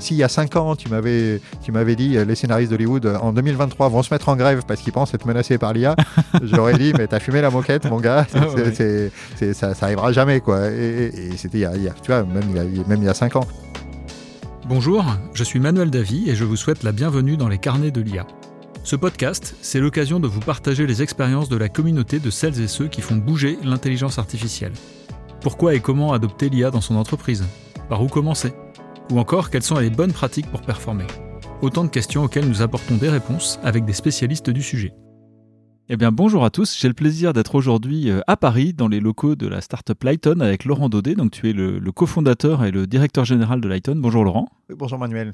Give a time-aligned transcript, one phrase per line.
[0.00, 3.88] S'il y a 5 ans, tu m'avais, tu m'avais dit les scénaristes d'Hollywood en 2023
[3.88, 5.94] vont se mettre en grève parce qu'ils pensent être menacés par l'IA,
[6.42, 8.40] j'aurais dit mais t'as fumé la moquette, mon gars, ah
[9.52, 10.70] ça, ça arrivera jamais quoi.
[10.70, 13.14] Et, c'était il, y a, tu vois, même il y a, même il y a
[13.14, 13.46] 5 ans.
[14.68, 18.00] Bonjour, je suis Manuel Davy et je vous souhaite la bienvenue dans les carnets de
[18.00, 18.26] l'IA.
[18.84, 22.68] Ce podcast, c'est l'occasion de vous partager les expériences de la communauté de celles et
[22.68, 24.72] ceux qui font bouger l'intelligence artificielle.
[25.42, 27.44] Pourquoi et comment adopter l'IA dans son entreprise?
[27.88, 28.52] Par où commencer?
[29.10, 31.06] Ou encore, quelles sont les bonnes pratiques pour performer
[31.62, 34.92] Autant de questions auxquelles nous apportons des réponses avec des spécialistes du sujet.
[35.88, 36.78] Eh bien, bonjour à tous.
[36.78, 40.38] J'ai le plaisir d'être aujourd'hui euh, à Paris, dans les locaux de la startup Lighton,
[40.38, 41.16] avec Laurent Daudet.
[41.16, 43.96] Donc, tu es le, cofondateur et le directeur général de Lighton.
[43.96, 44.48] Bonjour Laurent.
[44.72, 45.32] Bonjour Manuel.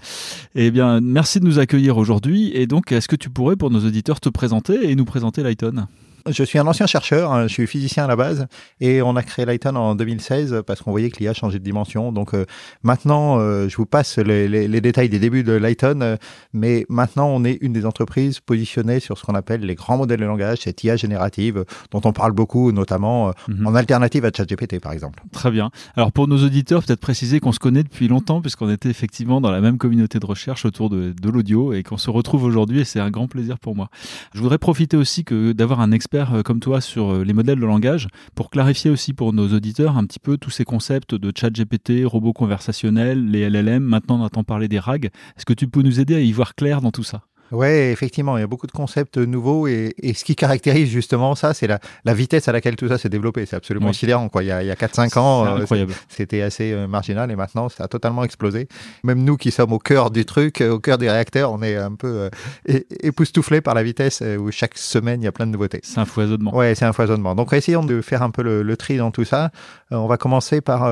[0.55, 2.51] Eh bien, merci de nous accueillir aujourd'hui.
[2.55, 5.87] Et donc, est-ce que tu pourrais, pour nos auditeurs, te présenter et nous présenter Lighton?
[6.29, 8.47] Je suis un ancien chercheur, hein, je suis physicien à la base,
[8.81, 12.13] et on a créé Lighton en 2016 parce qu'on voyait que l'IA changeait de dimension.
[12.13, 12.45] Donc euh,
[12.83, 16.17] maintenant, euh, je vous passe les, détails des débuts de Lighton, euh,
[16.53, 20.21] mais maintenant on est une des entreprises positionnées sur ce qu'on appelle les grands modèles
[20.21, 23.67] de langage, cette IA générative dont on parle beaucoup, notamment mhm.
[23.67, 25.23] en alternative à ChatGPT par exemple.
[25.33, 25.71] Très bien.
[25.97, 29.51] Alors pour nos auditeurs, peut-être préciser qu'on se connaît depuis longtemps puisqu'on était effectivement dans
[29.51, 32.85] la même communauté de recherche autour de, de l'audio et qu'on se retrouve aujourd'hui et
[32.85, 33.89] c'est un grand plaisir pour moi.
[34.35, 37.61] Je voudrais profiter aussi que d'avoir un expert euh, comme toi sur euh, les modèles
[37.61, 41.33] de langage pour clarifier aussi pour nos auditeurs un petit peu tous ces concepts de
[41.37, 43.83] chat GPT, robots conversationnels, les LLM.
[43.83, 45.07] Maintenant, on entend parler des RAG.
[45.07, 47.23] Est-ce que tu peux nous aider à y voir clair dans tout ça?
[47.53, 51.55] Oui, effectivement, il y a beaucoup de concepts nouveaux et, ce qui caractérise justement ça,
[51.55, 53.47] c'est la, vitesse à laquelle tout ça s'est développé.
[53.47, 54.29] C'est absolument sidérant.
[54.29, 54.43] Quoi.
[54.43, 57.89] Il y a, a 4-5 ans, euh, c'était assez euh, marginal et maintenant, ça a
[57.89, 58.69] totalement explosé.
[59.05, 61.95] Même nous qui sommes au cœur du truc, au cœur des réacteurs, on est un
[61.95, 62.29] peu
[62.69, 65.81] euh, époustouflés par la vitesse où chaque semaine, il y a plein de nouveautés.
[65.83, 66.53] C'est un foisonnement.
[66.55, 67.35] Oui, c'est un foisonnement.
[67.35, 69.51] Donc, essayons de faire un peu le, le tri dans tout ça.
[69.91, 70.91] on va commencer par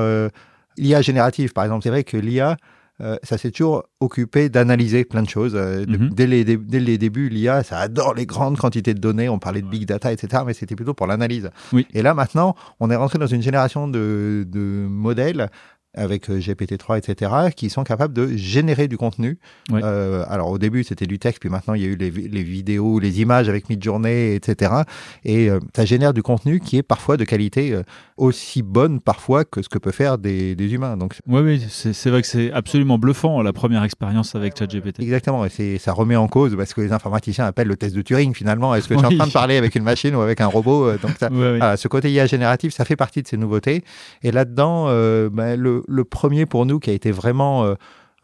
[0.77, 1.83] l'IA générative, par exemple.
[1.83, 2.57] C'est vrai que l'IA,
[3.01, 5.53] euh, ça s'est toujours occupé d'analyser plein de choses.
[5.55, 6.09] Euh, mhm.
[6.13, 9.27] dès, les, dès, les, débuts, l'IA, ça adore les grandes quantités de données.
[9.27, 10.43] On parlait de big data, etc.
[10.45, 11.49] Mais c'était plutôt pour l'analyse.
[11.93, 15.49] Et là, maintenant, on est rentré dans une génération de, de modèles
[15.95, 19.37] avec euh, GPT-3, etc., qui sont capables de générer du contenu.
[19.71, 22.43] Euh, alors au début c'était du texte, puis maintenant il y a eu les, les
[22.43, 24.71] vidéos, les images avec Midjourney, etc.
[25.23, 27.83] Et euh, ça génère du contenu qui est parfois de qualité euh,
[28.17, 30.97] aussi bonne parfois que ce que peut faire des, des humains.
[30.97, 35.01] Donc oui, oui, c'est vrai que c'est absolument bluffant la première expérience avec ChatGPT.
[35.01, 38.33] Exactement, et ça remet en cause parce que les informaticiens appellent le test de Turing
[38.33, 38.75] finalement.
[38.75, 40.93] Est-ce que je suis en train de parler avec une machine ou avec un robot
[40.97, 41.29] Donc ça,
[41.77, 43.83] ce côté IA génératif, ça fait partie de ces nouveautés.
[44.23, 44.85] Et là-dedans,
[45.29, 47.75] ben, le, le premier pour nous qui a été vraiment euh,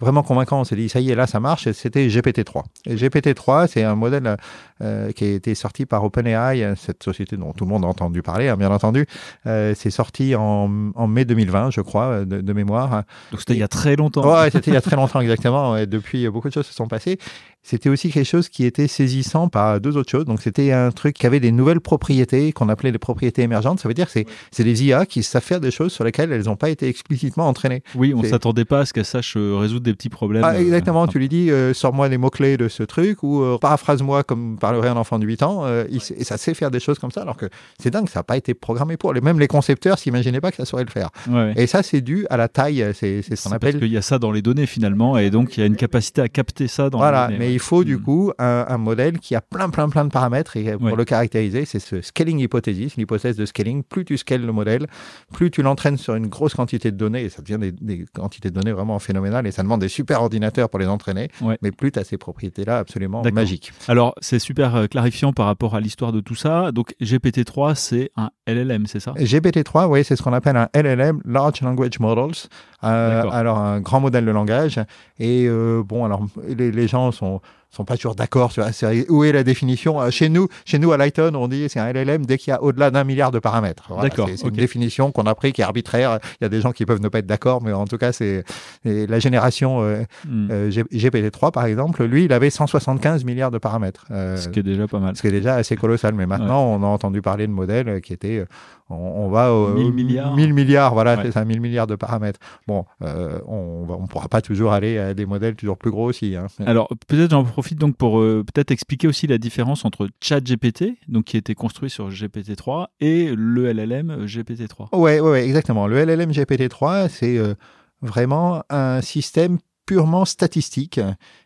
[0.01, 0.59] vraiment convaincant.
[0.59, 1.71] On s'est dit, ça y est, là, ça marche.
[1.71, 2.63] C'était GPT-3.
[2.87, 4.35] Et GPT-3, c'est un modèle
[4.81, 8.21] euh, qui a été sorti par OpenAI, cette société dont tout le monde a entendu
[8.21, 9.05] parler, hein, bien entendu.
[9.45, 13.03] Euh, c'est sorti en, en, mai 2020, je crois, de, mémoire.
[13.31, 14.29] Donc c'était il y a très longtemps.
[14.29, 15.77] Ouais, c'était il y a très longtemps, exactement.
[15.77, 17.17] Et depuis, beaucoup de choses se sont passées
[17.63, 20.25] c'était aussi quelque chose qui était saisissant par deux autres choses.
[20.25, 23.79] Donc, c'était un truc qui avait des nouvelles propriétés qu'on appelait les propriétés émergentes.
[23.79, 26.45] Ça veut dire que c'est des IA qui savent faire des choses sur lesquelles elles
[26.45, 27.83] n'ont pas été explicitement entraînées.
[27.95, 30.43] Oui, on s'attendait pas à ce qu'elles sachent euh, résoudre des petits problèmes.
[30.43, 31.03] Ah, exactement.
[31.03, 34.89] Euh, tu lui dis, euh, sors-moi les mots-clés de ce truc ou paraphrase-moi comme parlerait
[34.89, 35.65] un enfant de 8 ans.
[35.67, 37.47] et ça sait faire des choses comme ça, alors que
[37.79, 39.13] c'est dingue, ça n'a pas été programmé pour.
[39.13, 41.09] Même les concepteurs s'imaginaient pas que ça saurait le faire.
[41.55, 42.85] Et ça, c'est dû à la taille.
[42.93, 43.73] C'est ce qu'on appelle.
[43.73, 45.75] Parce qu'il y a ça dans les données finalement, et donc il y a une
[45.75, 47.45] capacité à capter ça dans voilà, les données.
[47.45, 48.01] Mais il faut du mm.
[48.01, 50.57] coup un, modèle qui a plein, plein, plein de paramètres.
[50.57, 53.83] Et pour le caractériser, c'est ce scaling hypothesis, l'hypothèse de scaling.
[53.83, 54.87] Plus tu scales le modèle,
[55.33, 58.55] plus tu l'entraînes sur une grosse quantité de données, et ça devient des, quantités de
[58.55, 61.29] données vraiment phénoménales, et ça demande des super ordinateurs pour les entraîner.
[61.61, 63.71] Mais plus tu as ces propriétés-là absolument magiques.
[63.87, 66.71] Alors, c'est super euh, clarifiant par rapport à l'histoire de tout ça.
[66.71, 69.13] Donc, GPT-3, c'est un LLM, c'est ça?
[69.13, 72.47] GPT-3, oui, c'est ce qu'on appelle un LLM, Large Language Models.
[72.83, 74.79] Euh, alors, un grand modèle de langage.
[75.19, 78.65] Et euh, bon, alors, les gens sont sont pas toujours d'accord sur
[79.09, 79.99] où est la définition?
[80.01, 82.53] Euh, chez nous, chez nous à Lighton, on dit c'est un LLM dès qu'il y
[82.53, 83.93] a au-delà d'un milliard de paramètres.
[84.01, 84.29] d'accord.
[84.35, 86.19] C'est une définition qu'on a pris qui est arbitraire.
[86.39, 88.11] Il y a des gens qui peuvent ne pas être d'accord, mais en tout cas,
[88.11, 88.43] c'est
[88.83, 90.47] la génération euh, hmm.
[90.51, 92.03] euh, GPT-3 par exemple.
[92.03, 94.05] Lui, il avait 175 milliards de paramètres.
[94.09, 95.15] ce qui est déjà pas mal.
[95.15, 96.13] Ce qui est déjà assez colossal.
[96.13, 98.45] Mais maintenant, on a entendu parler de modèles qui étaient
[98.91, 100.35] on, va aux 1000 milliards.
[100.35, 102.39] 1000 milliards, voilà, c'est ça, 1000 milliards de paramètres.
[102.67, 106.35] Bon, on ne pourra pas toujours aller à des modèles toujours plus gros aussi.
[106.35, 106.47] Hein.
[106.65, 111.25] Alors, peut-être j'en profite donc pour euh, peut-être expliquer aussi la différence entre ChatGPT, donc
[111.25, 114.95] qui a été construit sur GPT-3, et le LLM GPT-3.
[114.95, 115.87] Ouais, ouais, exactement.
[115.87, 117.53] Le LLM GPT-3, c'est euh,
[118.01, 120.99] vraiment un système purement statistique.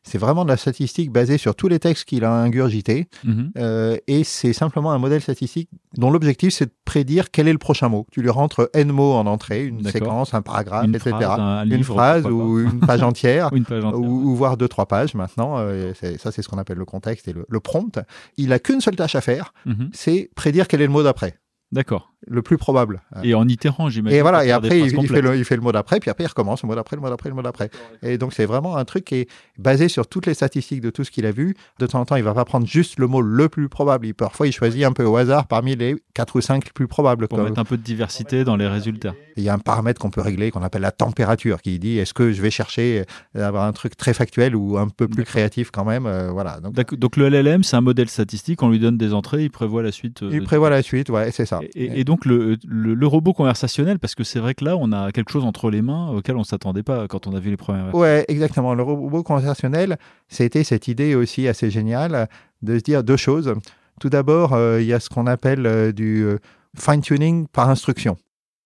[0.04, 3.08] C'est vraiment de la statistique basée sur tous les textes qu'il a ingurgités.
[3.24, 3.52] Mhm.
[3.58, 7.58] Euh, et c'est simplement un modèle statistique dont l'objectif, c'est de prédire quel est le
[7.58, 8.06] prochain mot.
[8.12, 11.16] Tu lui rentres N mots en entrée, une séquence, un paragraphe, Une etc.
[11.22, 13.50] phrase, un une phrase ou une page entière.
[13.54, 14.00] Ou une page entière.
[14.00, 15.56] Ou, ou voire deux, trois pages maintenant.
[15.58, 18.00] Euh, ça, c'est ce qu'on appelle le contexte et le, le prompt.
[18.38, 19.90] Il a qu'une seule tâche à faire, Mhm.
[19.94, 21.36] c'est prédire quel est le mot d'après,
[21.72, 22.12] D'accord.
[22.28, 23.02] le plus probable.
[23.24, 24.18] Et en itérant, j'imagine.
[24.18, 26.28] Et voilà, et après, il, fait le, il fait le mot d'après, puis après, il
[26.28, 27.70] recommence le mot d'après, le mot d'après, le mot d'après.
[28.02, 29.28] Et donc, c'est vraiment un truc qui est
[29.60, 31.56] basé sur toutes les statistiques de tout ce qu'il a vu.
[31.80, 34.08] De temps en temps, il va pas prendre juste le mot le plus probable.
[34.08, 37.28] Il, parfois, il choisit un peu au hasard parmi les quatre ou cinq plus probables.
[37.28, 39.14] Pour Comme- mettre un peu de diversité dans les résultats.
[39.38, 42.14] Il y a un paramètre qu'on peut régler qu'on appelle la température, qui dit est-ce
[42.14, 43.04] que je vais chercher
[43.36, 46.06] d'avoir un truc très factuel ou un peu plus créatif quand même.
[46.06, 46.60] euh, voilà.
[46.62, 49.92] Donc, le LLM, c'est un modèle statistique, on lui donne des entrées, il prévoit la
[49.92, 50.24] suite.
[50.24, 51.55] euh, il prévoit la suite, ouais, c'est ça.
[51.62, 54.76] Et, et- et donc le, le- le robot conversationnel, parce que c'est vrai que là,
[54.78, 57.40] on a quelque chose entre les mains auquel on ne s'attendait pas quand on a
[57.40, 57.94] vu les premières.
[57.96, 58.74] Ouais, exactement.
[58.74, 59.98] Le robot conversationnel,
[60.28, 62.28] c'était cette idée aussi assez géniale
[62.62, 63.54] de se dire deux choses.
[64.00, 66.38] Tout d'abord, euh, il y a ce qu'on appelle euh, du euh,
[66.78, 68.18] fine-tuning par instruction.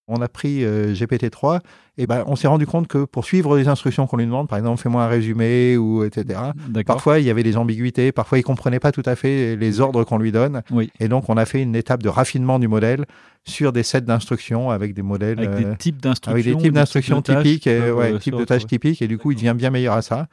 [0.09, 1.59] On a pris euh, GPT-3
[1.97, 4.57] et ben, on s'est rendu compte que pour suivre les instructions qu'on lui demande, par
[4.57, 6.39] exemple, fais-moi un résumé ou etc.
[6.85, 8.11] Parfois, il y avait des ambiguïtés.
[8.11, 10.61] Parfois, il comprenait pas tout à fait les ordres qu'on lui donne.
[10.71, 10.91] Oui.
[10.99, 13.05] Et donc, on a fait une étape de raffinement du modèle
[13.45, 16.31] sur des sets d'instructions avec des modèles Avec euh, des types d'instructions.
[16.31, 19.31] avec des types d'instructions typiques, et, ouais, euh, types de tâches typiques, et du coup,
[19.31, 20.27] il devient bien meilleur à ça.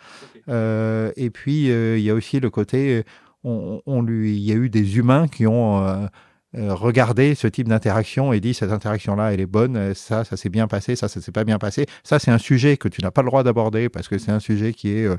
[0.48, 3.02] Euh, et puis, euh, il y a aussi le côté, euh,
[3.44, 6.08] on, on lui, il y a eu des humains qui ont
[6.56, 10.36] euh, regardé ce type d'interaction et dit cette interaction-là, elle est bonne, euh, ça, ça
[10.36, 11.86] s'est bien passé, ça, ça s'est pas bien passé.
[12.02, 14.40] Ça, c'est un sujet que tu n'as pas le droit d'aborder parce que c'est un
[14.40, 15.16] sujet qui est euh,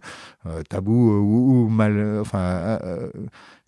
[0.69, 2.79] tabou ou, ou mal, enfin,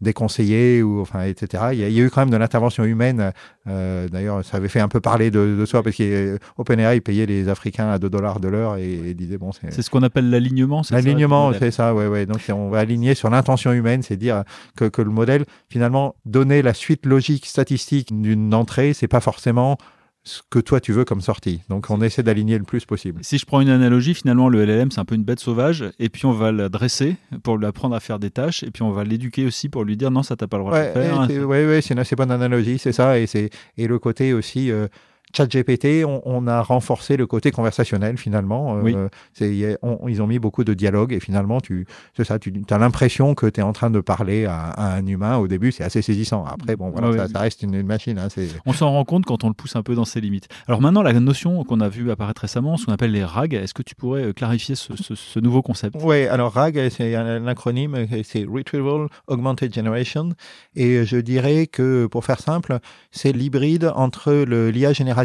[0.01, 1.63] déconseillé ou enfin, etc.
[1.73, 3.31] Il y, a, il y a eu quand même de l'intervention humaine.
[3.67, 7.49] Euh, D'ailleurs, ça avait fait un peu parler de, de soi parce qu'OpenAI payait les
[7.49, 10.29] Africains à 2 dollars de l'heure et, et disait bon, c'est C'est ce qu'on appelle
[10.29, 10.83] l'alignement.
[10.83, 12.25] c'est ça, L'alignement, c'est ça, ouais, ouais.
[12.25, 14.43] Donc, on va aligner sur l'intention humaine, c'est dire
[14.77, 19.77] que, que le modèle, finalement, donner la suite logique statistique d'une entrée, c'est pas forcément
[20.23, 21.61] ce que toi tu veux comme sortie.
[21.69, 23.19] Donc, on essaie d'aligner le plus possible.
[23.23, 26.09] Si je prends une analogie, finalement, le LLM, c'est un peu une bête sauvage, et
[26.09, 28.91] puis on va la dresser pour lui apprendre à faire des tâches, et puis on
[28.91, 31.23] va l'éduquer aussi pour lui dire non, ça t'as pas le droit Ouais, de faire.
[31.23, 33.17] et c'est- ouais, ouais, c'est une assez bonne analogie, c'est ça.
[33.19, 34.71] Et, c'est, et le côté aussi.
[34.71, 34.87] euh,
[35.35, 38.77] ChatGPT, on, on a renforcé le côté conversationnel finalement.
[38.77, 38.95] Euh, Oui.
[39.33, 41.85] c'est, y a- on- ils ont mis beaucoup de dialogue et finalement, tu,
[42.15, 45.05] c'est ça, tu as l'impression que tu es en train de parler à, à un
[45.05, 45.37] humain.
[45.37, 46.45] Au début, c'est assez saisissant.
[46.45, 48.17] Après, bon, voilà, Ouais, ça, reste une, une machine.
[48.19, 50.47] Hein, c'est, On s'en rend compte quand on le pousse un peu dans ses limites.
[50.67, 53.73] Alors maintenant, la notion qu'on a vue apparaître récemment, ce qu'on appelle les RAG, est-ce
[53.73, 55.95] que tu pourrais euh, clarifier ce, ce- ce nouveau concept?
[56.03, 60.29] Oui, alors RAG, c'est un, un acronyme, c'est Retrieval Augmented Generation.
[60.75, 62.79] Et je dirais que, pour faire simple,
[63.11, 65.18] c'est l'hybride entre le- l'IA générative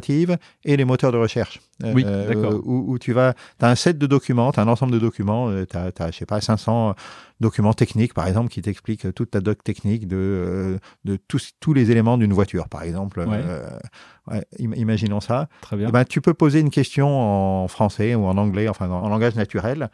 [0.65, 1.61] et les moteurs de recherche.
[1.83, 2.61] Oui, d'accord.
[2.65, 5.51] Où, où tu vas, as un set de documents, tu as un ensemble de documents,
[5.67, 6.95] tu as, je sais pas, 500
[7.41, 11.75] documents techniques, par exemple, qui t'expliquent toute ta doc technique de, euh, de tous, tous
[11.75, 13.21] les éléments d'une voiture, par exemple.
[13.21, 13.27] Ouais.
[13.45, 13.69] Euh,
[14.31, 15.49] ouais, im- imaginons ça.
[15.61, 15.89] Très bien.
[15.89, 19.35] Eh ben, tu peux poser une question en français ou en anglais, enfin en langage
[19.35, 19.91] naturel,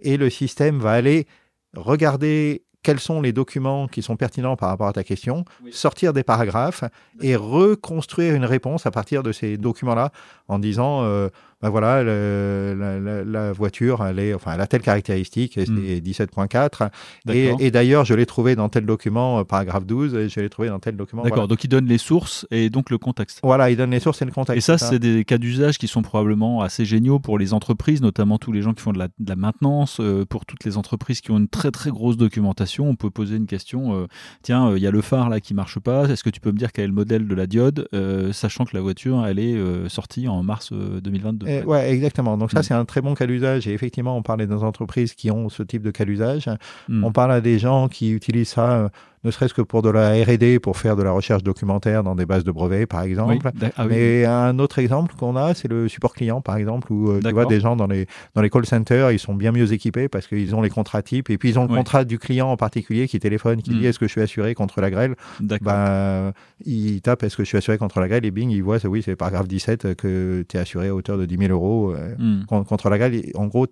[0.00, 1.26] et le système va aller
[1.74, 5.72] regarder quels sont les documents qui sont pertinents par rapport à ta question, Oui.
[5.72, 6.84] sortir des paragraphes
[7.20, 10.10] et reconstruire une réponse à partir de ces documents-là
[10.48, 11.28] en disant, euh,
[11.62, 16.00] ben voilà, le- la, voiture, elle, est, enfin, elle a telle caractéristique, et c'est Mm.
[16.00, 16.90] 17.4.
[17.30, 20.48] Et, et d'ailleurs, je l'ai trouvé dans tel document, euh, paragraphe 12, et je l'ai
[20.50, 21.22] trouvé dans tel document.
[21.22, 21.48] D'accord, Voilà.
[21.48, 23.40] donc il donne les sources et donc le contexte.
[23.42, 24.56] Voilà, il donne les sources et le contexte.
[24.58, 28.02] Et ça, c'est c'est des cas d'usage qui sont probablement assez géniaux pour les entreprises,
[28.02, 30.00] notamment tous les gens qui font de la, de la maintenance.
[30.00, 33.36] euh, pour toutes les entreprises qui ont une très très grosse documentation, on peut poser
[33.36, 33.94] une question.
[33.94, 34.06] euh,
[34.42, 36.08] Tiens, euh, il y a le phare là qui marche pas.
[36.08, 37.88] Est-ce que tu peux me dire quel est le modèle de la diode,
[38.32, 39.56] sachant que la voiture, elle est
[39.88, 41.46] sortie en mars euh, 2022.
[41.60, 42.36] Eh, ouais, exactement.
[42.38, 42.62] Donc ça, Mm.
[42.62, 43.66] c'est un très bon cas d'usage.
[43.68, 46.48] Et effectivement, on parlait des entreprises qui ont ce type de cas d'usage.
[46.88, 47.04] Mm.
[47.04, 48.88] On parle à des gens qui utilisent ça, euh,
[49.24, 52.26] ne serait-ce que pour de la R&D, pour faire de la recherche documentaire dans des
[52.26, 53.50] bases de brevets, par exemple.
[53.76, 57.10] ah oui, Mais un autre exemple qu'on a, c'est le support client, par exemple, où
[57.10, 59.72] euh, tu vois des gens dans les, dans les call centers, ils sont bien mieux
[59.72, 61.76] équipés parce qu'ils ont les contrats types et puis ils ont le Oui.
[61.76, 63.78] contrat du client en particulier qui téléphone, qui Mm.
[63.78, 65.14] dit est-ce que je suis assuré contre la grêle?
[65.60, 66.32] Ben,
[66.64, 68.24] il tape est-ce que je suis assuré contre la grêle?
[68.26, 71.16] Et bing, il voit, c'est- oui, c'est paragraphe 17 que tu es assuré à hauteur
[71.18, 72.46] de 10 000 euros euh, Mm.
[72.46, 73.22] con- contre la grêle.
[73.34, 73.66] En gros,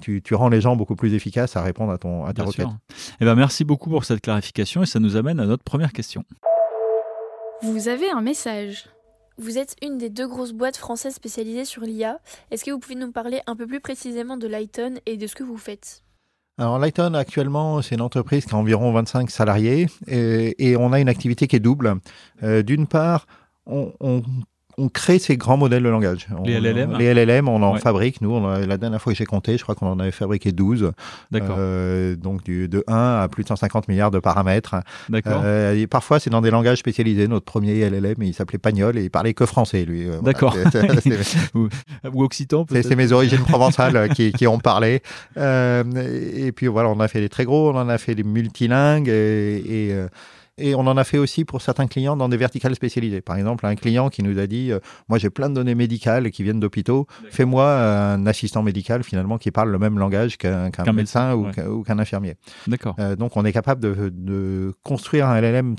[0.00, 2.44] tu, tu rends les gens beaucoup plus efficaces à répondre à, ton, à ta Bien
[2.44, 2.66] requête.
[2.66, 2.76] sûr.
[3.20, 6.22] Eh ben, merci beaucoup pour cette clarification et ça nous amène à notre première question.
[7.62, 8.86] Vous avez un message.
[9.38, 12.20] Vous êtes une des deux grosses boîtes françaises spécialisées sur l'IA.
[12.50, 15.34] Est-ce que vous pouvez nous parler un peu plus précisément de Lighton et de ce
[15.34, 16.02] que vous faites?
[16.58, 21.00] Alors, Lighton, actuellement, c'est une entreprise qui a environ 25 salariés et, et on a
[21.00, 21.96] une activité qui est double.
[22.42, 23.26] Euh, D'une part,
[23.66, 24.22] on, on-
[24.78, 26.26] on crée ces grands modèles de langage.
[26.44, 28.20] les LLM Les LLM, on en fabrique.
[28.20, 30.92] Nous, on la dernière fois que j'ai compté, je crois qu'on en avait fabriqué 12.
[31.30, 31.56] D'accord.
[31.58, 34.76] Euh, donc du, de 1 à plus de 150 milliards de paramètres.
[35.08, 35.42] D'accord.
[35.44, 37.28] Euh, parfois, c'est dans des langages spécialisés.
[37.28, 40.08] Notre premier LLM, il s'appelait Pagnol et il parlait que français, lui.
[40.08, 40.56] Euh, D'accord.
[41.54, 41.68] ou,
[42.12, 42.86] ou, occitan, peut-être.
[42.86, 45.02] C'est mes origines provençales qui, qui, ont parlé.
[45.38, 45.84] Euh,
[46.36, 49.08] et puis voilà, on a fait des très gros, on en a fait des multilingues
[49.08, 50.08] et, et euh,
[50.58, 53.20] et on en a fait aussi pour certains clients dans des verticales spécialisées.
[53.20, 56.30] Par exemple, un client qui nous a dit euh, Moi, j'ai plein de données médicales
[56.30, 57.06] qui viennent d'hôpitaux.
[57.30, 62.36] Fais-moi un assistant médical, finalement, qui parle le même langage qu'un médecin, ou qu'un infirmier.
[62.66, 62.96] D'accord.
[62.98, 65.76] Euh, donc, on est capable de, de, construire un LLM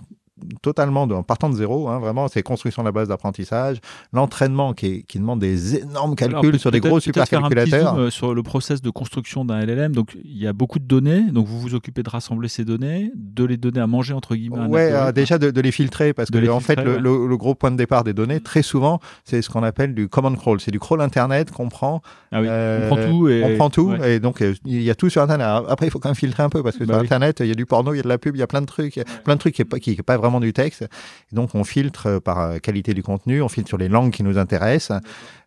[0.62, 1.90] totalement de, en partant de zéro.
[1.90, 3.78] Hein, vraiment, c'est construction de la base d'apprentissage,
[4.14, 7.96] l'entraînement qui, qui, demande des énormes calculs sur des gros supercalculateurs.
[7.98, 9.94] Euh, sur le process de construction d'un LLM.
[9.94, 11.22] Donc, il y a beaucoup de données.
[11.32, 14.68] Donc, vous vous occupez de rassembler ces données, de les donner à manger entre guillemets.
[14.68, 17.72] Ouais, euh, déjà de, de, les filtrer parce que en fait, le, le, gros point
[17.72, 20.60] de départ des données, très souvent, c'est ce qu'on appelle du command crawl.
[20.60, 22.02] C'est du crawl internet qu'on prend.
[22.32, 22.48] Ah oui.
[22.50, 25.48] on prend tout et on prend tout et donc il y a tout sur internet.
[25.70, 27.52] Après, il faut quand même filtrer un peu parce que bah sur internet, il y
[27.52, 29.00] a du porno, il y a de la pub, il y a plein de trucs,
[29.24, 30.88] plein de trucs qui est pas, qui est pas vraiment du texte.
[31.32, 34.38] Donc on filtre par euh, qualité du contenu, on filtre sur les langues qui nous
[34.38, 35.02] intéressent.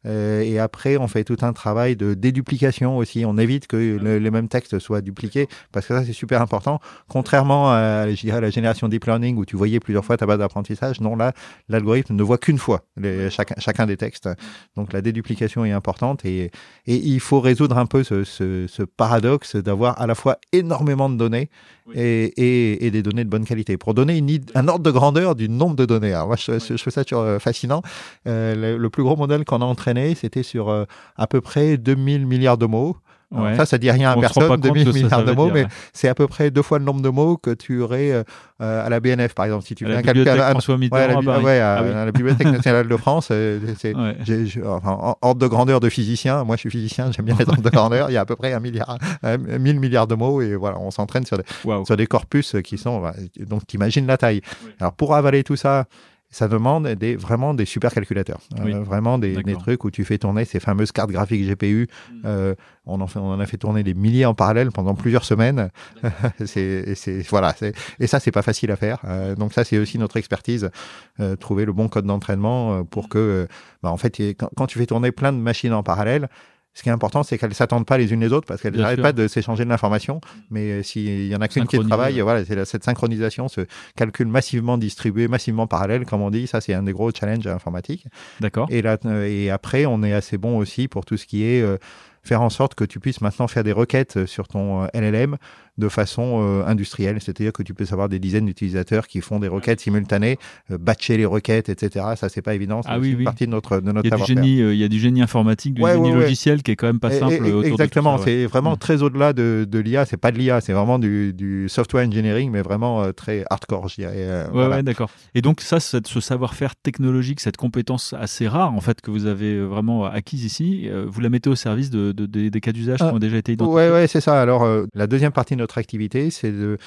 [0.07, 3.25] Euh, et après, on fait tout un travail de déduplication aussi.
[3.25, 6.81] On évite que les mêmes textes soient dupliqués parce que ça, c'est super important.
[7.09, 10.39] Contrairement à, je dirais, la génération deep learning où tu voyais plusieurs fois ta base
[10.39, 11.33] d'apprentissage, non, là,
[11.69, 14.29] l'algorithme ne voit qu'une fois les, chacun, chacun des textes.
[14.77, 16.51] Donc la déduplication est importante et,
[16.87, 21.11] et il faut résoudre un peu ce, ce, ce paradoxe d'avoir à la fois énormément
[21.11, 21.51] de données
[21.95, 23.77] et, et, et, des données de bonne qualité.
[23.77, 26.13] Pour donner une, un ordre de grandeur du nombre de données.
[26.13, 27.83] Alors moi, je, je, je trouve ça euh, fascinant.
[28.27, 30.85] Euh, le, le, plus gros modèle qu'on a entraîné, c'était sur euh,
[31.17, 32.97] à peu près 2000 milliards de mots.
[33.33, 33.55] Ouais.
[33.57, 35.69] Ça, ça dit rien à On personne, 2000 milliards ça, de mots, dire, mais ouais.
[35.93, 38.25] c'est à peu près deux fois le nombre de mots que tu aurais euh,
[38.59, 39.65] à la BNF, par exemple.
[39.65, 41.45] Si tu à la un calcul bibliothèque à, François ouais, Mitterrand à la, à Paris.
[41.45, 41.91] ouais, à, Ah oui.
[41.93, 46.43] à la Bibliothèque nationale de France, euh, c'est enfin, en ordre de grandeur de physicien.
[46.43, 48.11] Moi, je suis physicien, j'aime bien les ordres de grandeur.
[48.11, 50.81] Il y a à peu près un milliard, un, 1000 milliards de mots et voilà,
[50.81, 51.45] on s'entraîne sur des,
[51.85, 53.01] sur des corpus qui sont.
[53.01, 53.15] bah,
[53.47, 54.41] Donc, t'imagines la taille.
[54.81, 55.85] Alors, pour avaler tout ça,
[56.31, 58.41] ça demande des, vraiment des supercalculateurs.
[58.59, 58.73] Euh, Oui.
[58.73, 61.89] vraiment des, des trucs où tu fais tourner ces fameuses cartes graphiques GPU.
[62.25, 62.55] Euh,
[62.87, 65.71] on, en fait, on en a fait tourner des milliers en parallèle pendant plusieurs semaines.
[66.47, 66.95] c'est,
[67.29, 67.55] voilà,
[67.99, 69.01] et ça, c'est pas facile à faire.
[69.05, 70.71] Euh, donc, ça, c'est aussi notre expertise.
[71.19, 73.47] euh, trouver le bon code d'entraînement euh, pour que, euh,
[73.83, 74.21] bah, en fait,
[74.57, 76.29] quand tu fais tourner plein de machines en parallèle,
[76.75, 79.03] ce qui est important, c'est qu'elles s'attendent pas les unes les autres parce qu'elles n'arrêtent
[79.03, 80.21] pas de s'échanger de l'information.
[80.51, 83.63] Mais euh, s'il y en a qu'une qui travaille, voilà, c'est cette synchronisation, ce
[83.97, 88.07] calcul massivement distribué, massivement parallèle, comme on dit, ça c'est un des gros challenges informatiques.
[88.41, 88.69] D'accord.
[88.71, 91.61] Et, là, euh, et après, on est assez bon aussi pour tout ce qui est
[91.61, 91.77] euh,
[92.23, 95.39] faire en sorte que tu puisses maintenant faire des requêtes sur ton LLM
[95.81, 99.49] de façon euh, industrielle, c'est-à-dire que tu peux avoir des dizaines d'utilisateurs qui font des
[99.49, 100.39] requêtes simultanées,
[100.71, 102.05] euh, batcher les requêtes, etc.
[102.15, 102.83] Ça, c'est pas évident.
[102.83, 103.25] C'est Ah oui, une oui.
[103.25, 105.01] partie de notre, de notre Il y a du génie, euh, il y a du
[105.01, 106.23] génie informatique, du Ouais, génie ouais, ouais.
[106.23, 108.79] logiciel qui est quand même pas simple et- autour exactement, c'est vraiment Mm.
[108.79, 110.05] très au-delà de, de l'IA.
[110.05, 113.95] C'est pas de l'IA, c'est vraiment du, du software engineering, mais vraiment très hardcore, je
[113.97, 114.15] dirais.
[114.15, 114.77] Ouais, voilà.
[114.77, 115.11] ouais, d'accord.
[115.35, 119.61] Et donc ça, ce savoir-faire technologique, cette compétence assez rare en fait que vous avez
[119.61, 123.05] vraiment acquise ici, vous la mettez au service de, de- de- des cas d'usage qui
[123.09, 123.75] Ah, ont déjà été identifiés?
[123.75, 124.41] Ouais, ouais, c'est ça.
[124.41, 126.79] Alors, la deuxième partie de notre activité, c'est de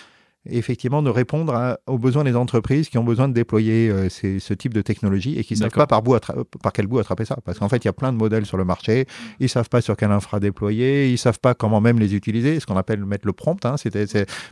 [0.49, 4.41] effectivement de répondre à- aux besoins des entreprises qui ont besoin de déployer euh, ces-
[4.41, 6.99] ce type de technologie et qui ne savent pas par, bout attra- par quel bout
[6.99, 7.37] attraper ça.
[7.45, 9.05] Parce qu'en fait, il y a plein de modèles sur le marché,
[9.39, 12.65] ils savent pas sur quel infra déployer, ils savent pas comment même les utiliser, ce
[12.65, 13.95] qu'on appelle mettre le prompt, hein, c'est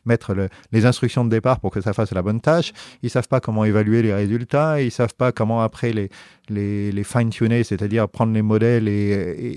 [0.06, 2.72] mettre le- les instructions de départ pour que ça fasse la bonne tâche,
[3.04, 6.10] ils savent pas comment évaluer les résultats, ils savent pas comment après les,
[6.52, 9.12] les, les fine-tuner, c'est-à-dire prendre les modèles et,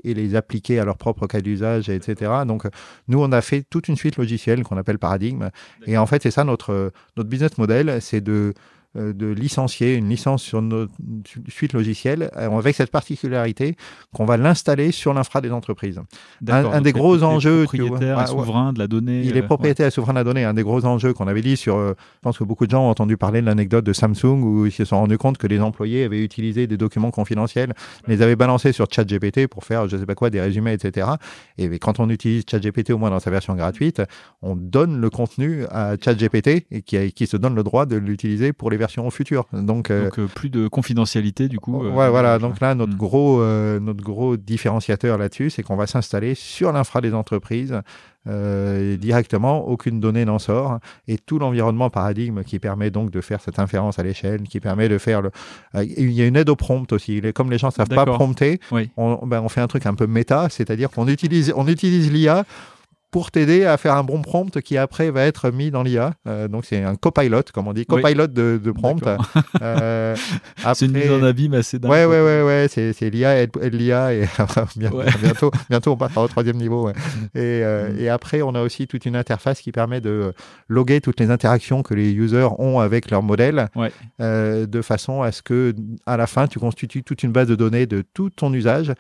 [0.05, 2.31] et- et les appliquer à leur propre cas d'usage, etc.
[2.47, 2.65] Donc,
[3.09, 5.51] nous, on a fait toute une suite logicielle qu'on appelle Paradigme.
[5.87, 8.55] Et en fait, c'est ça notre, notre business model, c'est de
[8.95, 10.93] de licencier une licence sur notre
[11.49, 13.77] suite logicielle euh, avec cette particularité
[14.13, 16.01] qu'on va l'installer sur l'infra des entreprises.
[16.49, 17.67] Un des gros enjeux, vois.
[17.67, 18.29] propriétaire Ouais, ouais.
[18.29, 19.23] souverain de la donnée.
[19.25, 20.45] Il est euh, propriétaire et souverain de la donnée.
[20.45, 22.87] Un des gros enjeux qu'on avait dit sur, euh, je pense que beaucoup de gens
[22.87, 25.61] ont entendu parler de l'anecdote de Samsung où ils se sont rendus compte que les
[25.61, 27.75] employés avaient utilisé des documents confidentiels,
[28.07, 31.09] les avaient balancés sur ChatGPT pour faire, je sais pas quoi, des résumés, etc.
[31.59, 34.03] Et quand on utilise ChatGPT au moins dans sa version gratuite,
[34.43, 38.53] on donne le contenu à ChatGPT et qui, qui se donne le droit de l'utiliser
[38.53, 39.47] pour les versions futures.
[39.53, 41.77] Donc, euh, Donc euh, plus de confidentialité du coup.
[41.85, 42.39] euh, Ouais, voilà.
[42.39, 42.97] Donc là, notre Mm.
[43.07, 43.43] gros,
[43.89, 47.81] notre gros différenciateur là-dessus, c'est qu'on va s'installer sur l'infra des entreprises
[48.27, 49.67] euh, directement.
[49.69, 53.99] Aucune donnée n'en sort et tout l'environnement paradigme qui permet donc de faire cette inférence
[53.99, 55.31] à l'échelle, qui permet de faire le.
[55.83, 57.21] il y a une aide au prompt aussi.
[57.35, 58.91] Comme les gens savent pas prompter, Oui.
[58.97, 62.45] on, ben, on fait un truc un peu méta, c'est-à-dire qu'on utilise, on utilise l'IA
[63.15, 66.15] pour t'aider à faire un bon prompt qui après va être mis dans l'IA.
[66.27, 69.07] Euh, donc c'est un copilot, comme on dit, copilot de, de, prompt.
[69.63, 70.17] Euh,
[70.75, 71.93] c'est une mise en abîme assez dingue.
[71.93, 74.25] Ouais, ouais, ouais, ouais, c'est l'IA et, l'IA et
[74.77, 76.91] bientôt, bientôt on passera au troisième niveau.
[76.91, 76.93] Et,
[77.37, 78.01] euh, mm.
[78.01, 80.35] et, après on a aussi toute une interface qui permet de
[80.67, 83.69] loguer toutes les interactions que les users ont avec leur modèle,
[84.19, 85.73] de façon à ce que
[86.05, 88.93] à la fin tu constitues toute une base de données de tout ton usage,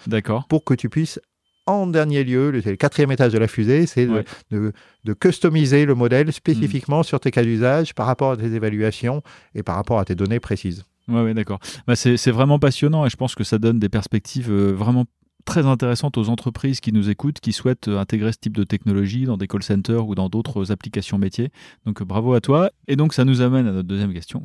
[0.48, 1.18] pour que tu puisses
[1.66, 4.72] en dernier lieu, le, le quatrième étage de la fusée, c'est de,
[5.04, 7.04] de, customiser le modèle spécifiquement mm.
[7.04, 9.22] sur tes cas d'usage par rapport à tes évaluations
[9.54, 10.84] et par rapport à tes données précises.
[11.08, 11.58] Oui, ouais, d'accord.
[11.86, 15.04] Bah, c'est vraiment passionnant et je pense que ça donne des perspectives euh, vraiment
[15.44, 19.24] très intéressantes aux entreprises qui nous écoutent, qui souhaitent euh, intégrer ce type de technologie
[19.26, 21.50] dans des call centers ou dans d'autres applications métiers.
[21.84, 22.70] Donc bravo à toi.
[22.88, 24.42] Et donc ça nous amène à notre deuxième question.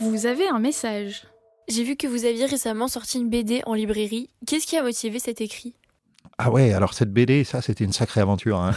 [0.00, 1.22] Vous avez un message.
[1.68, 4.30] J'ai vu que vous aviez récemment sorti une BD en librairie.
[4.46, 5.74] Qu'est-ce qui a motivé cet écrit?
[6.38, 8.60] Ah ouais, alors cette BD, ça c'était une sacrée aventure.
[8.60, 8.72] Hein.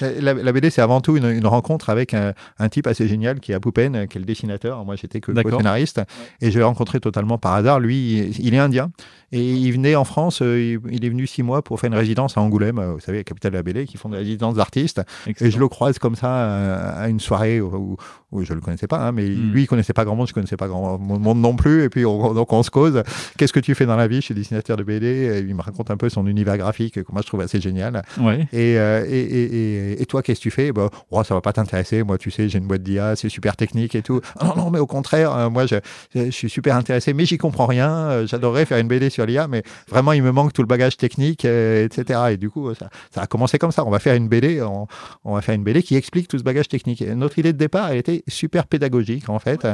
[0.00, 2.32] la, BD, c'est avant tout une, rencontre avec un,
[2.70, 4.84] type assez génial qui est à Poupen, qui est le dessinateur.
[4.84, 6.00] Moi, j'étais que scénariste.
[6.40, 7.80] Et je l'ai rencontré totalement par hasard.
[7.80, 8.92] Lui, il est indien.
[9.32, 12.36] Et il venait en France, euh, il, est venu six mois pour faire une résidence
[12.36, 15.02] à Angoulême, euh, vous savez, la capitale de la BD, qui font des résidences d'artistes.
[15.40, 17.96] Et je le croise comme ça euh, à une soirée où,
[18.36, 19.52] où je le connaissais pas, hein, mais hmm.
[19.52, 21.84] lui, il connaissait pas grand monde, je connaissais pas grand monde non plus.
[21.84, 23.02] Et puis, donc, on se cause.
[23.36, 25.06] Qu'est-ce que tu fais dans la vie Je suis dessinateur de BD.
[25.06, 28.02] Et il me raconte un peu son univers graphique, que moi, je trouve assez génial.
[28.20, 28.46] Ouais.
[28.52, 30.72] Et, et, et, toi, qu'est-ce que tu fais?
[30.72, 32.02] Bah, oh, Ça va pas t'intéresser.
[32.02, 34.20] Moi, tu sais, j'ai une boîte d'IA, c'est super technique et tout.
[34.42, 35.76] non, non, mais au contraire, moi, je,
[36.14, 38.26] je, suis super intéressé, mais j'y comprends rien.
[38.26, 41.44] J'adorerais faire une BD sur l'IA, mais vraiment, il me manque tout le bagage technique,
[41.44, 42.20] euh, etc.
[42.32, 43.84] Et du coup, ça, a commencé comme ça.
[43.84, 44.86] On va faire une BD, on,
[45.34, 47.02] va faire une BD qui explique tout ce bagage technique.
[47.02, 49.66] notre idée de départ, elle était super pédagogique, en fait.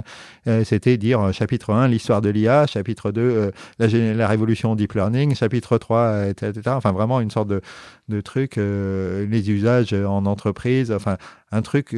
[0.47, 4.95] Euh, c'était dire euh, chapitre 1, l'histoire de l'IA, chapitre 2, la, la, révolution deep
[4.95, 6.53] learning, chapitre 3, etc.
[6.67, 7.61] Enfin, vraiment une sorte de,
[8.09, 11.17] de truc, les usages en entreprise, enfin,
[11.51, 11.95] un truc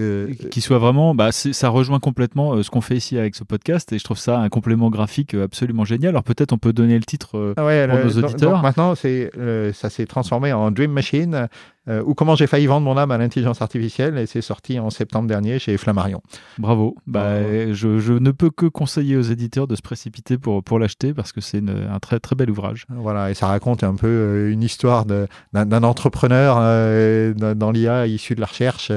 [0.50, 3.98] qui soit vraiment, bah, ça rejoint complètement ce qu'on fait ici avec ce podcast et
[3.98, 6.10] je trouve ça un complément graphique absolument génial.
[6.10, 8.62] Alors peut-être on peut donner le titre ah pour nos auditeurs.
[8.62, 11.48] maintenant, ça s'est transformé en Dream Machine.
[11.88, 14.90] Euh, ou comment j'ai failli vendre mon âme à l'intelligence artificielle et c'est sorti en
[14.90, 16.22] septembre dernier chez Flammarion.
[16.58, 16.96] Bravo.
[17.06, 21.12] Bah, je, je, ne peux que conseiller aux éditeurs de se précipiter pour, pour l'acheter
[21.12, 22.86] parce que c'est un très très bel ouvrage.
[22.88, 28.34] Voilà, et ça raconte un peu euh, une histoire d'un entrepreneur euh, dans l'IA issu
[28.34, 28.90] de la recherche.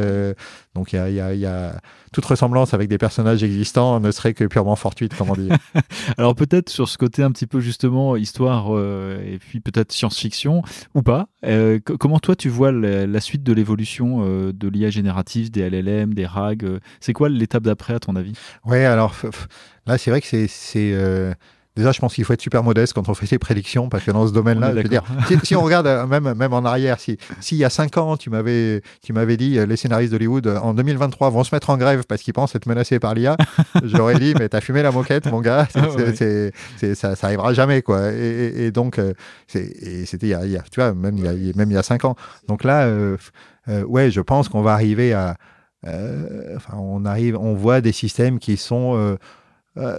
[0.77, 1.79] Donc il y a, y, a, y a,
[2.13, 5.49] toute ressemblance avec des personnages existants ne serait que purement fortuite, comme on dit.
[6.17, 8.67] Alors peut-être sur ce côté un petit peu justement histoire
[9.19, 10.61] et puis peut-être science-fiction
[10.95, 11.27] ou pas.
[11.99, 16.25] comment toi tu vois la, suite de l'évolution euh, de l'IA générative, des LLM, des
[16.25, 18.33] RAG euh, C'est quoi l'étape d'après, à ton avis?
[18.65, 19.15] Ouais, alors
[19.85, 21.37] là, c'est vrai que c'est.
[21.77, 24.03] Euh, déjà, je pense qu'il faut être super modeste quand on fait ses prédictions, parce
[24.03, 25.03] que dans ce domaine-là, je veux dire,
[25.43, 28.29] si, on regarde même, même en arrière, si, si il y a cinq ans, tu
[28.29, 32.21] m'avais, tu m'avais dit, les scénaristes d'Hollywood, en 2023, vont se mettre en grève parce
[32.21, 33.37] qu'ils pensent être menacés par l'IA,
[33.83, 35.67] j'aurais dit, mais t'as fumé la moquette, mon gars,
[36.15, 36.51] c'est,
[36.95, 38.11] ça, ça arrivera jamais, quoi.
[38.11, 38.99] Et, donc,
[39.47, 42.05] c'était il, y a, tu vois, même il y a, même il y a cinq
[42.05, 42.15] ans.
[42.47, 43.17] Donc là, euh,
[43.67, 45.37] euh, ouais, je pense qu'on va arriver à,
[45.85, 49.17] euh, enfin, on arrive, on voit des systèmes qui sont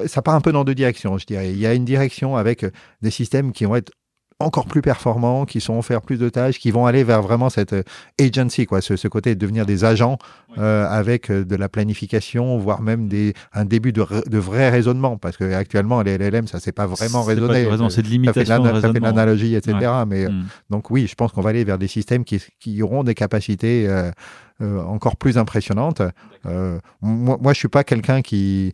[0.06, 1.50] ça part un peu dans deux directions, je dirais.
[1.50, 2.64] Il y a une direction avec
[3.02, 3.92] des systèmes qui vont être
[4.40, 7.72] encore plus performants, qui sont faire plus de tâches, qui vont aller vers vraiment cette
[7.72, 7.82] euh,
[8.20, 10.16] agency, quoi, ce, côté de devenir des agents
[10.58, 15.16] euh, avec euh, de la planification, voire même des, un début de, de vrai raisonnement,
[15.16, 17.66] parce que actuellement les LLM, ça c'est pas vraiment raisonné.
[17.90, 19.90] C'est de l'imitation, ça fait l'analogie, etc.
[20.06, 20.44] Mais hmm.
[20.70, 23.88] donc oui, je pense qu'on va aller vers des systèmes qui, qui auront des capacités
[24.60, 26.02] encore plus impressionnantes.
[26.44, 28.72] moi, moi, je suis pas quelqu'un qui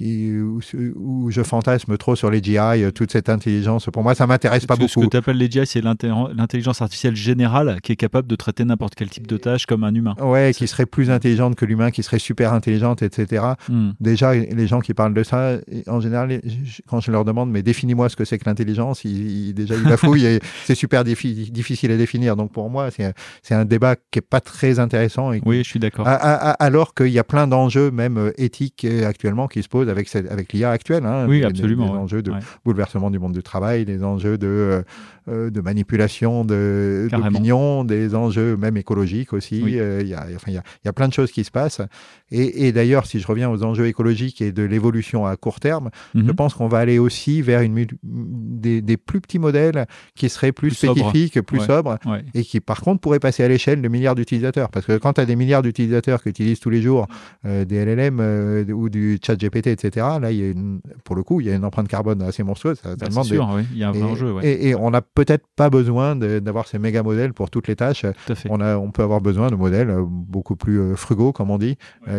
[0.00, 3.86] où, je fantasme trop sur les GI, euh, toute cette intelligence.
[3.86, 5.00] Pour moi, ça m'intéresse pas beaucoup.
[5.02, 8.64] Ce que tu appelles les GI, c'est l'intelligence artificielle générale qui est capable de traiter
[8.64, 10.14] n'importe quel type de tâche comme un humain.
[10.20, 13.44] Ouais, qui serait plus intelligente que l'humain, qui serait super intelligente, etc.
[13.68, 13.90] Hmm.
[14.00, 16.40] Déjà, les gens qui parlent de ça, en général,
[16.86, 20.26] quand je leur demande, mais définis-moi ce que c'est que l'intelligence, ils, déjà ils bafouillent
[20.26, 22.36] et c'est super difficile à définir.
[22.36, 25.30] Donc pour moi, c'est un débat qui est pas très intéressant.
[25.44, 26.06] oui, je suis d'accord.
[26.06, 30.14] Alors qu'il y a plein d'enjeux, même euh, éthiques, euh, actuellement, qui se posent avec,
[30.14, 31.04] avec l'IA actuelle.
[31.06, 31.92] Hein, oui, absolument.
[31.92, 32.32] Des, enjeux de
[32.64, 34.84] bouleversement du monde du travail, des enjeux de,
[35.28, 39.62] euh, euh, de manipulation d'opinion, des enjeux même écologiques aussi.
[39.78, 41.82] Euh, il y, a, enfin, y, a, y, a, plein de choses qui se passent.
[42.30, 45.90] Et, et d'ailleurs, si je reviens aux enjeux écologiques et de l'évolution à court terme,
[46.14, 46.34] je mhm.
[46.34, 50.70] pense qu'on va aller aussi vers une, des, des, plus petits modèles qui seraient plus,
[50.70, 51.98] spécifiques, plus sobres,
[52.34, 54.70] et qui par contre pourraient passer à l'échelle de milliards d'utilisateurs.
[54.70, 57.06] Parce que quand tu as des milliards d'utilisateurs qui utilisent tous les jours
[57.44, 61.40] des LLM ou du chat GPT, etc., là, il y a une, pour le coup,
[61.40, 62.78] il y a une empreinte carbone assez monstrueuse.
[62.82, 63.62] Ça, bah, sûr, oui.
[63.72, 64.34] il y a un vrai enjeu.
[64.42, 68.06] Et, et, on n'a peut-être pas besoin d'avoir ces méga modèles pour toutes les tâches.
[68.48, 71.76] On, a, on peut avoir besoin de modèles beaucoup plus frugaux, comme on dit,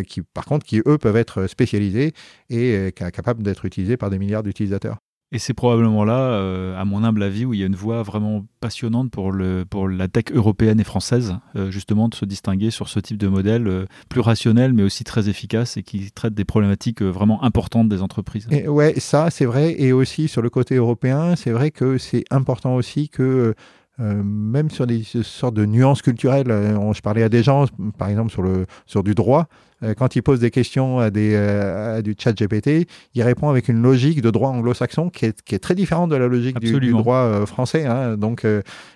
[0.07, 2.13] qui, par contre, qui eux peuvent être spécialisés
[2.49, 4.97] et capables d'être utilisés par des milliards d'utilisateurs.
[5.33, 8.01] Et c'est probablement là, euh, à mon humble avis, où il y a une voie
[8.01, 12.71] vraiment passionnante pour, le, pour la tech européenne et française, euh, justement de se distinguer
[12.71, 16.33] sur ce type de modèle euh, plus rationnel, mais aussi très efficace et qui traite
[16.33, 18.47] des problématiques vraiment importantes des entreprises.
[18.51, 19.75] Et ouais, ça c'est vrai.
[19.77, 23.53] Et aussi sur le côté européen, c'est vrai que c'est important aussi que
[23.99, 27.65] même sur des sortes de nuances culturelles, je parlais à des gens,
[27.97, 29.47] par exemple sur, le, sur du droit,
[29.97, 33.67] quand il pose des questions à, des, euh, à du chat GPT, il répond avec
[33.67, 36.79] une logique de droit anglo-saxon qui est, qui est, très différente de la logique du,
[36.79, 37.85] du, droit euh, français.
[37.85, 38.17] Hein.
[38.17, 38.45] Donc,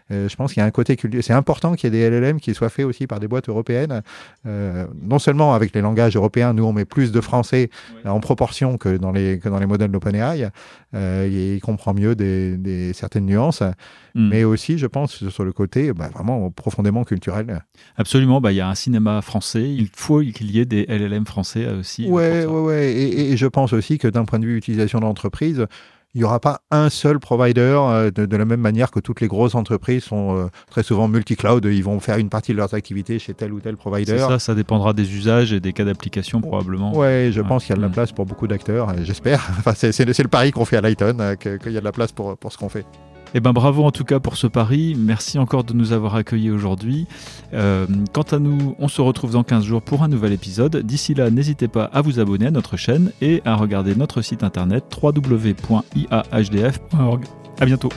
[0.10, 1.24] je pense qu'il y a un côté culturel.
[1.24, 4.02] C'est important qu'il y ait des LLM qui soient faits aussi par des boîtes européennes.
[4.46, 7.70] non seulement avec les langages européens, nous on met plus de français
[8.04, 10.50] en proportion que dans les, que dans les modèles d'OpenAI.
[10.94, 13.62] il comprend mieux des, des certaines nuances,
[14.15, 14.30] hmm.
[14.30, 17.63] mais aussi, je pense, sur le côté bah, vraiment profondément culturel.
[17.96, 18.41] Absolument.
[18.41, 19.70] Bah, il y a un cinéma français.
[19.70, 22.10] Il faut qu'il y ait des LLM français aussi.
[22.10, 22.93] Ouais, ouais, ouais.
[22.93, 25.67] Et, je pense aussi que d'un point de vue utilisation d'entreprise,
[26.13, 29.27] il n'y aura pas un seul provider euh, de, la même manière que toutes les
[29.27, 31.63] grosses entreprises sont euh, très souvent multi-cloud.
[31.65, 34.17] Ils vont faire une partie de leurs activités chez tel ou tel provider.
[34.17, 36.95] ça, ça dépendra des usages et des cas d'application probablement.
[36.95, 37.93] Ouais, je pense qu'il y a de la mm.
[37.93, 39.47] place pour beaucoup d'acteurs, j'espère.
[39.60, 42.12] Enfin, c'est le pari qu'on fait à Lighton, euh, qu'il y a de la place
[42.12, 42.86] pour, pour ce qu'on fait.
[43.34, 44.96] Eh ben bravo en tout cas pour ce pari.
[44.98, 47.08] Merci encore de nous avoir accueillis aujourd'hui.
[47.54, 50.78] Euh, quant à nous, on se retrouve dans 15 jours pour un nouvel épisode.
[50.78, 54.44] D'ici là, n'hésitez pas à vous abonner à notre chaîne et à regarder notre site
[54.44, 55.65] internet www.iahdf.org.
[57.60, 57.89] À bientôt.